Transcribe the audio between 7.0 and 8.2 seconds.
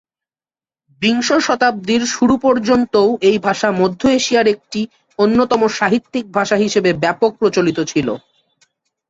ব্যাপক প্রচলিত ছিল।